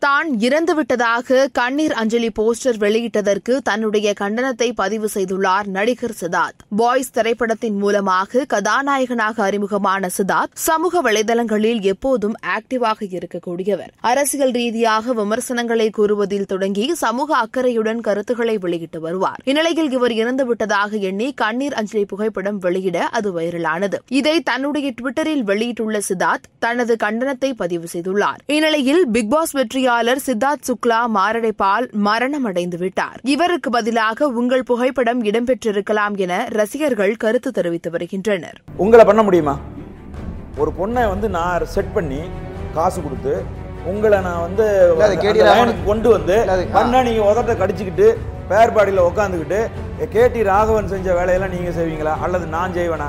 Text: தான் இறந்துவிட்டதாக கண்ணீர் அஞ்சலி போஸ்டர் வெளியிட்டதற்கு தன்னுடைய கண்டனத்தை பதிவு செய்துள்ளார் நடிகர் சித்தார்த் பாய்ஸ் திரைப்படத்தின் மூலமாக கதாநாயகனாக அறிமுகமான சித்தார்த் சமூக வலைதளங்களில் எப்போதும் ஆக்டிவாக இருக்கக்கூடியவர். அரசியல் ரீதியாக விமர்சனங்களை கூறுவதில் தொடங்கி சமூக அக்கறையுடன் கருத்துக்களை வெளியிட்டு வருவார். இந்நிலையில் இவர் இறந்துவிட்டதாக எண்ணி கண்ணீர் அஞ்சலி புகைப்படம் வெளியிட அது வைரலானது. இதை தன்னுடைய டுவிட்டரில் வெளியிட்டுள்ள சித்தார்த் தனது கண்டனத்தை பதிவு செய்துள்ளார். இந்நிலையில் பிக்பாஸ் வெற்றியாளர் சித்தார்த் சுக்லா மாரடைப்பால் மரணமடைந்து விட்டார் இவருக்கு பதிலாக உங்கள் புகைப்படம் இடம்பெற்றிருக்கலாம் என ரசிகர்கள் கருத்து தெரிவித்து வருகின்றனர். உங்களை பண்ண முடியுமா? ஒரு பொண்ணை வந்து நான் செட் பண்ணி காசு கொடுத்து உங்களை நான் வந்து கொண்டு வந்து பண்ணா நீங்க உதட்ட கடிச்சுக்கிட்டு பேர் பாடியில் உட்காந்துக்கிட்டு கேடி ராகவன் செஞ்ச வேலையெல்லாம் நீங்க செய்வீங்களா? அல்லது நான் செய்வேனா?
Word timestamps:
தான் 0.00 0.28
இறந்துவிட்டதாக 0.38 1.46
கண்ணீர் 1.52 1.92
அஞ்சலி 1.92 2.28
போஸ்டர் 2.38 2.78
வெளியிட்டதற்கு 2.78 3.58
தன்னுடைய 3.58 4.12
கண்டனத்தை 4.20 4.72
பதிவு 4.74 5.08
செய்துள்ளார் 5.14 5.66
நடிகர் 5.66 6.14
சித்தார்த் 6.20 6.60
பாய்ஸ் 6.76 7.10
திரைப்படத்தின் 7.10 7.76
மூலமாக 7.76 8.44
கதாநாயகனாக 8.44 9.42
அறிமுகமான 9.42 10.08
சித்தார்த் 10.18 10.54
சமூக 10.54 11.02
வலைதளங்களில் 11.02 11.80
எப்போதும் 11.80 12.36
ஆக்டிவாக 12.46 13.08
இருக்கக்கூடியவர். 13.10 13.92
அரசியல் 14.00 14.50
ரீதியாக 14.50 15.12
விமர்சனங்களை 15.12 15.90
கூறுவதில் 15.90 16.46
தொடங்கி 16.46 16.94
சமூக 16.94 17.36
அக்கறையுடன் 17.36 18.00
கருத்துக்களை 18.00 18.58
வெளியிட்டு 18.58 19.00
வருவார். 19.00 19.42
இந்நிலையில் 19.44 19.90
இவர் 19.90 20.12
இறந்துவிட்டதாக 20.12 20.98
எண்ணி 21.00 21.32
கண்ணீர் 21.32 21.74
அஞ்சலி 21.74 22.04
புகைப்படம் 22.04 22.58
வெளியிட 22.58 23.06
அது 23.06 23.40
வைரலானது. 23.40 23.94
இதை 24.08 24.40
தன்னுடைய 24.40 24.92
டுவிட்டரில் 25.02 25.42
வெளியிட்டுள்ள 25.42 26.00
சித்தார்த் 26.08 26.50
தனது 26.58 26.96
கண்டனத்தை 27.04 27.52
பதிவு 27.52 27.86
செய்துள்ளார். 27.92 28.40
இந்நிலையில் 28.46 29.08
பிக்பாஸ் 29.12 29.52
வெற்றியாளர் 29.52 29.88
சித்தார்த் 30.26 30.66
சுக்லா 30.68 30.98
மாரடைப்பால் 31.16 31.86
மரணமடைந்து 32.06 32.78
விட்டார் 32.82 33.18
இவருக்கு 33.34 33.70
பதிலாக 33.70 34.28
உங்கள் 34.40 34.66
புகைப்படம் 34.70 35.20
இடம்பெற்றிருக்கலாம் 35.30 36.16
என 36.24 36.32
ரசிகர்கள் 36.58 37.14
கருத்து 37.24 37.52
தெரிவித்து 37.58 37.90
வருகின்றனர். 37.90 38.58
உங்களை 38.84 39.04
பண்ண 39.10 39.22
முடியுமா? 39.28 39.54
ஒரு 40.62 40.72
பொண்ணை 40.78 41.04
வந்து 41.12 41.28
நான் 41.38 41.66
செட் 41.74 41.94
பண்ணி 41.96 42.20
காசு 42.74 43.00
கொடுத்து 43.02 43.34
உங்களை 43.90 44.18
நான் 44.28 44.42
வந்து 44.46 44.66
கொண்டு 45.86 46.08
வந்து 46.16 46.36
பண்ணா 46.76 46.98
நீங்க 47.08 47.22
உதட்ட 47.30 47.54
கடிச்சுக்கிட்டு 47.62 48.08
பேர் 48.50 48.74
பாடியில் 48.76 49.06
உட்காந்துக்கிட்டு 49.08 49.60
கேடி 50.14 50.40
ராகவன் 50.50 50.92
செஞ்ச 50.92 51.08
வேலையெல்லாம் 51.18 51.54
நீங்க 51.56 51.70
செய்வீங்களா? 51.78 52.14
அல்லது 52.24 52.46
நான் 52.56 52.76
செய்வேனா? 52.78 53.08